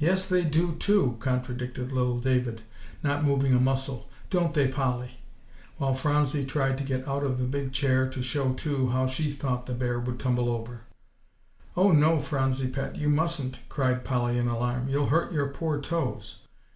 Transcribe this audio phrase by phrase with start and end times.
[0.00, 2.62] "Yes, they do too," contradicted little David,
[3.04, 5.20] not moving a muscle; "don't they, Polly?"
[5.78, 9.30] while Phronsie tried to get out of her big chair to show, too, how she
[9.30, 10.80] thought the bear would tumble over.
[11.76, 16.40] "Oh, no, Phronsie pet, you mustn't!" cried Polly in alarm; "you'll hurt your poor toes.